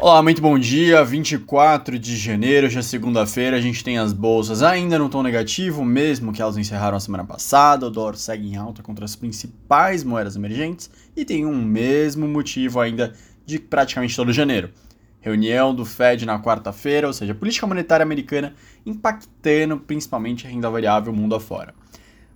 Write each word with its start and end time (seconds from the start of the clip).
Olá, 0.00 0.22
muito 0.22 0.40
bom 0.40 0.56
dia. 0.56 1.04
24 1.04 1.98
de 1.98 2.16
janeiro, 2.16 2.70
já 2.70 2.78
é 2.78 2.82
segunda-feira, 2.84 3.56
a 3.56 3.60
gente 3.60 3.82
tem 3.82 3.98
as 3.98 4.12
bolsas 4.12 4.62
ainda 4.62 4.96
no 4.96 5.08
tom 5.08 5.24
negativo, 5.24 5.84
mesmo 5.84 6.32
que 6.32 6.40
elas 6.40 6.56
encerraram 6.56 6.96
a 6.96 7.00
semana 7.00 7.24
passada. 7.24 7.84
O 7.84 7.90
dólar 7.90 8.14
segue 8.14 8.46
em 8.46 8.54
alta 8.54 8.80
contra 8.80 9.04
as 9.04 9.16
principais 9.16 10.04
moedas 10.04 10.36
emergentes 10.36 10.88
e 11.16 11.24
tem 11.24 11.44
um 11.44 11.60
mesmo 11.60 12.28
motivo 12.28 12.78
ainda 12.78 13.12
de 13.44 13.58
praticamente 13.58 14.14
todo 14.14 14.32
janeiro. 14.32 14.70
Reunião 15.20 15.74
do 15.74 15.84
Fed 15.84 16.24
na 16.24 16.40
quarta-feira, 16.40 17.08
ou 17.08 17.12
seja, 17.12 17.34
política 17.34 17.66
monetária 17.66 18.04
americana 18.04 18.54
impactando 18.86 19.78
principalmente 19.78 20.46
a 20.46 20.50
renda 20.50 20.70
variável 20.70 21.12
mundo 21.12 21.34
afora. 21.34 21.74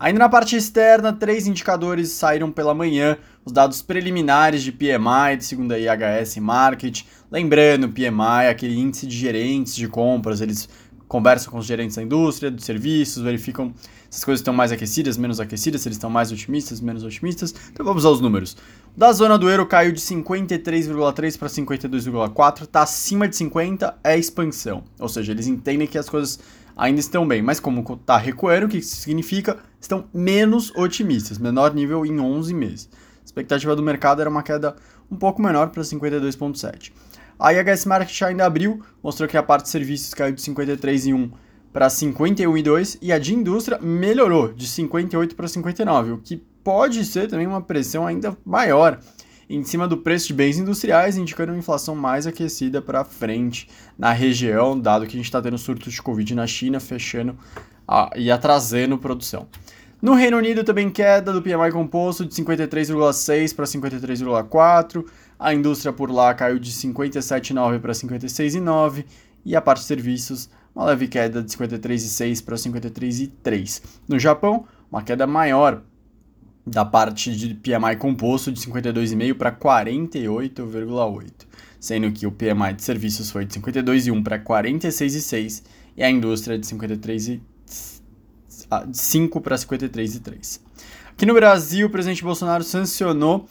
Ainda 0.00 0.20
na 0.20 0.28
parte 0.28 0.54
externa, 0.54 1.12
três 1.12 1.48
indicadores 1.48 2.10
saíram 2.10 2.52
pela 2.52 2.72
manhã, 2.72 3.18
os 3.44 3.50
dados 3.50 3.82
preliminares 3.82 4.62
de 4.62 4.70
PMI, 4.70 5.36
de 5.38 5.44
segunda 5.44 5.76
IHS 5.76 6.36
Market. 6.36 7.02
Lembrando, 7.30 7.88
PMI 7.88 8.46
aquele 8.48 8.78
índice 8.78 9.08
de 9.08 9.16
gerentes 9.16 9.74
de 9.74 9.88
compras, 9.88 10.40
eles 10.40 10.68
conversam 11.08 11.50
com 11.50 11.58
os 11.58 11.66
gerentes 11.66 11.96
da 11.96 12.02
indústria, 12.02 12.50
dos 12.50 12.64
serviços, 12.64 13.22
verificam 13.22 13.72
se 14.08 14.18
as 14.18 14.24
coisas 14.24 14.40
estão 14.40 14.54
mais 14.54 14.70
aquecidas, 14.70 15.16
menos 15.16 15.40
aquecidas, 15.40 15.80
se 15.80 15.88
eles 15.88 15.96
estão 15.96 16.10
mais 16.10 16.30
otimistas, 16.30 16.80
menos 16.80 17.02
otimistas. 17.02 17.54
Então 17.72 17.84
vamos 17.84 18.04
aos 18.04 18.20
números. 18.20 18.56
Da 18.96 19.12
zona 19.12 19.36
do 19.36 19.50
euro 19.50 19.66
caiu 19.66 19.90
de 19.90 20.00
53,3 20.00 21.38
para 21.38 21.48
52,4, 21.48 22.62
está 22.62 22.82
acima 22.82 23.26
de 23.26 23.36
50 23.36 23.98
é 24.04 24.16
expansão. 24.16 24.84
Ou 24.98 25.08
seja, 25.08 25.32
eles 25.32 25.46
entendem 25.46 25.88
que 25.88 25.98
as 25.98 26.08
coisas 26.08 26.38
ainda 26.78 27.00
estão 27.00 27.26
bem, 27.26 27.42
mas 27.42 27.58
como 27.58 27.84
está 27.92 28.16
recuando, 28.16 28.66
o 28.66 28.68
que 28.68 28.80
significa? 28.80 29.58
Estão 29.80 30.04
menos 30.14 30.72
otimistas, 30.76 31.36
menor 31.36 31.74
nível 31.74 32.06
em 32.06 32.18
11 32.18 32.54
meses. 32.54 32.88
A 33.20 33.24
expectativa 33.24 33.74
do 33.74 33.82
mercado 33.82 34.20
era 34.20 34.30
uma 34.30 34.44
queda 34.44 34.76
um 35.10 35.16
pouco 35.16 35.42
menor 35.42 35.70
para 35.70 35.82
52,7. 35.82 36.92
A 37.38 37.52
IHS 37.52 37.84
Market 37.84 38.22
ainda 38.22 38.46
abriu, 38.46 38.80
mostrou 39.02 39.28
que 39.28 39.36
a 39.36 39.42
parte 39.42 39.64
de 39.64 39.70
serviços 39.70 40.14
caiu 40.14 40.32
de 40.32 40.40
53,1 40.40 41.30
para 41.72 41.88
51,2 41.88 42.98
e 43.02 43.12
a 43.12 43.18
de 43.18 43.34
indústria 43.34 43.78
melhorou 43.78 44.52
de 44.52 44.66
58 44.66 45.36
para 45.36 45.48
59, 45.48 46.12
o 46.12 46.18
que 46.18 46.36
pode 46.64 47.04
ser 47.04 47.28
também 47.28 47.46
uma 47.46 47.60
pressão 47.60 48.06
ainda 48.06 48.36
maior 48.44 48.98
em 49.48 49.64
cima 49.64 49.88
do 49.88 49.96
preço 49.96 50.28
de 50.28 50.34
bens 50.34 50.58
industriais, 50.58 51.16
indicando 51.16 51.52
uma 51.52 51.58
inflação 51.58 51.94
mais 51.96 52.26
aquecida 52.26 52.82
para 52.82 53.04
frente 53.04 53.68
na 53.98 54.12
região, 54.12 54.78
dado 54.78 55.06
que 55.06 55.16
a 55.16 55.16
gente 55.16 55.24
está 55.24 55.40
tendo 55.40 55.56
surtos 55.56 55.92
de 55.92 56.02
Covid 56.02 56.34
na 56.34 56.46
China, 56.46 56.78
fechando 56.78 57.36
a, 57.86 58.10
e 58.16 58.30
atrasando 58.30 58.98
produção. 58.98 59.48
No 60.00 60.14
Reino 60.14 60.36
Unido 60.36 60.62
também 60.62 60.90
queda 60.90 61.32
do 61.32 61.42
PMI 61.42 61.72
composto 61.72 62.24
de 62.24 62.32
53,6 62.34 63.54
para 63.54 63.64
53,4, 63.64 65.04
a 65.38 65.54
indústria 65.54 65.92
por 65.92 66.10
lá 66.10 66.32
caiu 66.34 66.58
de 66.58 66.70
57,9 66.70 67.80
para 67.80 67.92
56,9 67.92 69.04
e 69.44 69.56
a 69.56 69.60
parte 69.60 69.80
de 69.80 69.86
serviços 69.86 70.50
uma 70.78 70.86
leve 70.86 71.08
queda 71.08 71.42
de 71.42 71.50
53,6 71.50 72.44
para 72.44 72.54
53,3. 72.54 73.82
No 74.06 74.16
Japão, 74.16 74.64
uma 74.90 75.02
queda 75.02 75.26
maior 75.26 75.82
da 76.68 76.84
parte 76.84 77.34
de 77.34 77.54
PMI 77.54 77.96
composto 77.98 78.52
de 78.52 78.60
52,5 78.60 79.34
para 79.34 79.50
48,8, 79.52 81.30
sendo 81.80 82.12
que 82.12 82.26
o 82.26 82.32
PMI 82.32 82.74
de 82.74 82.82
serviços 82.82 83.30
foi 83.30 83.44
de 83.44 83.58
52,1 83.58 84.22
para 84.22 84.38
46,6 84.38 85.62
e 85.96 86.02
a 86.02 86.10
indústria 86.10 86.58
de 86.58 86.66
53,5 86.66 89.40
para 89.40 89.56
53,3. 89.56 90.60
Aqui 91.10 91.24
no 91.26 91.34
Brasil, 91.34 91.86
o 91.86 91.90
presidente 91.90 92.22
Bolsonaro 92.22 92.62
sancionou 92.62 93.48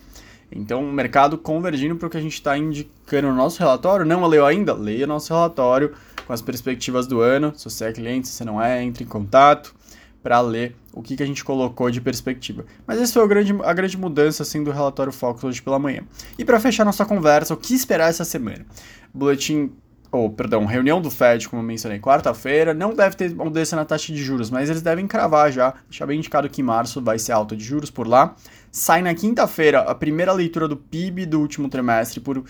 Então, 0.52 0.84
o 0.84 0.92
mercado 0.92 1.38
convergindo 1.38 1.96
para 1.96 2.08
o 2.08 2.10
que 2.10 2.16
a 2.18 2.22
gente 2.22 2.34
está 2.34 2.58
indicando 2.58 3.28
no 3.28 3.34
nosso 3.34 3.58
relatório. 3.58 4.04
Não 4.04 4.26
leu 4.26 4.44
ainda? 4.44 4.74
Leia 4.74 5.06
nosso 5.06 5.32
relatório 5.32 5.94
com 6.26 6.32
as 6.32 6.42
perspectivas 6.42 7.06
do 7.06 7.20
ano. 7.20 7.54
Se 7.56 7.64
você 7.64 7.86
é 7.86 7.92
cliente, 7.92 8.28
se 8.28 8.34
você 8.34 8.44
não 8.44 8.60
é, 8.60 8.82
entre 8.82 9.04
em 9.04 9.06
contato 9.06 9.77
para 10.22 10.40
ler 10.40 10.76
o 10.92 11.02
que, 11.02 11.16
que 11.16 11.22
a 11.22 11.26
gente 11.26 11.44
colocou 11.44 11.90
de 11.90 12.00
perspectiva. 12.00 12.64
Mas 12.86 13.00
essa 13.00 13.12
foi 13.12 13.22
a 13.22 13.26
grande, 13.26 13.56
a 13.62 13.72
grande 13.72 13.96
mudança 13.96 14.42
assim, 14.42 14.62
do 14.62 14.70
relatório 14.70 15.12
Focus 15.12 15.44
hoje 15.44 15.62
pela 15.62 15.78
manhã. 15.78 16.02
E 16.38 16.44
para 16.44 16.58
fechar 16.58 16.84
nossa 16.84 17.04
conversa, 17.04 17.54
o 17.54 17.56
que 17.56 17.74
esperar 17.74 18.10
essa 18.10 18.24
semana? 18.24 18.66
Boletim 19.14 19.72
ou, 20.10 20.24
oh, 20.24 20.30
perdão, 20.30 20.64
reunião 20.64 21.02
do 21.02 21.10
Fed, 21.10 21.46
como 21.48 21.60
eu 21.60 21.66
mencionei, 21.66 21.98
quarta-feira, 21.98 22.72
não 22.72 22.94
deve 22.94 23.14
ter 23.14 23.34
mudança 23.34 23.76
na 23.76 23.84
taxa 23.84 24.10
de 24.10 24.22
juros, 24.22 24.48
mas 24.50 24.70
eles 24.70 24.80
devem 24.80 25.06
cravar 25.06 25.52
já, 25.52 25.74
deixar 25.88 26.06
bem 26.06 26.18
indicado 26.18 26.48
que 26.48 26.62
em 26.62 26.64
março 26.64 27.02
vai 27.02 27.18
ser 27.18 27.32
alta 27.32 27.54
de 27.54 27.62
juros 27.62 27.90
por 27.90 28.08
lá. 28.08 28.34
Sai 28.72 29.02
na 29.02 29.14
quinta-feira 29.14 29.80
a 29.80 29.94
primeira 29.94 30.32
leitura 30.32 30.66
do 30.66 30.78
PIB 30.78 31.26
do 31.26 31.38
último 31.38 31.68
trimestre, 31.68 32.20
por, 32.20 32.42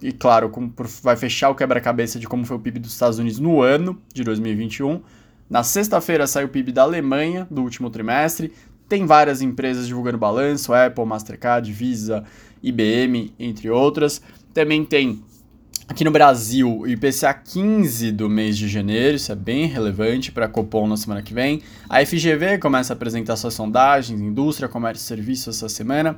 e 0.00 0.12
claro, 0.12 0.48
como 0.48 0.70
por, 0.70 0.86
vai 1.02 1.14
fechar 1.14 1.50
o 1.50 1.54
quebra-cabeça 1.54 2.18
de 2.18 2.26
como 2.26 2.46
foi 2.46 2.56
o 2.56 2.60
PIB 2.60 2.78
dos 2.78 2.94
Estados 2.94 3.18
Unidos 3.18 3.38
no 3.38 3.60
ano 3.60 4.00
de 4.14 4.24
2021. 4.24 5.02
Na 5.48 5.62
sexta-feira 5.62 6.26
sai 6.26 6.44
o 6.44 6.48
PIB 6.48 6.72
da 6.72 6.82
Alemanha 6.82 7.46
do 7.50 7.62
último 7.62 7.88
trimestre. 7.88 8.52
Tem 8.88 9.06
várias 9.06 9.40
empresas 9.40 9.86
divulgando 9.86 10.18
balanço, 10.18 10.74
Apple, 10.74 11.06
Mastercard, 11.06 11.72
Visa, 11.72 12.24
IBM, 12.62 13.32
entre 13.38 13.70
outras. 13.70 14.20
Também 14.52 14.84
tem 14.84 15.22
aqui 15.88 16.04
no 16.04 16.10
Brasil 16.10 16.80
o 16.80 16.86
IPCA 16.86 17.32
15 17.32 18.12
do 18.12 18.28
mês 18.28 18.58
de 18.58 18.68
janeiro, 18.68 19.16
isso 19.16 19.32
é 19.32 19.34
bem 19.34 19.66
relevante 19.66 20.30
para 20.30 20.44
a 20.44 20.48
Copom 20.48 20.86
na 20.86 20.98
semana 20.98 21.22
que 21.22 21.32
vem. 21.32 21.62
A 21.88 22.04
FGV 22.04 22.58
começa 22.58 22.92
a 22.92 22.96
apresentar 22.96 23.36
suas 23.36 23.54
sondagens, 23.54 24.20
indústria, 24.20 24.68
comércio 24.68 25.02
e 25.02 25.06
serviços 25.06 25.56
essa 25.56 25.68
semana. 25.68 26.16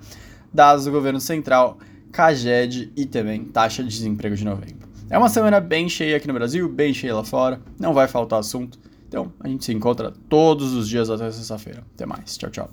Dados 0.53 0.87
do 0.87 0.91
governo 0.91 1.21
central, 1.21 1.79
CAGED 2.11 2.93
e 2.97 3.07
também 3.07 3.45
taxa 3.45 3.85
de 3.85 3.89
desemprego 3.89 4.35
de 4.35 4.45
novembro. 4.45 4.89
É 5.09 5.17
uma 5.17 5.29
semana 5.29 5.61
bem 5.61 5.89
cheia 5.89 6.17
aqui 6.17 6.27
no 6.27 6.35
Brasil, 6.35 6.69
bem 6.69 6.93
cheia 6.93 7.15
lá 7.15 7.23
fora, 7.23 7.61
não 7.79 7.95
vai 7.95 8.09
faltar 8.09 8.41
assunto. 8.41 8.90
Então, 9.11 9.33
a 9.41 9.49
gente 9.49 9.65
se 9.65 9.73
encontra 9.73 10.13
todos 10.29 10.73
os 10.73 10.89
dias 10.89 11.11
até 11.11 11.29
sexta-feira. 11.33 11.85
Até 11.97 12.07
mais. 12.07 12.39
Tchau, 12.39 12.49
tchau. 12.49 12.71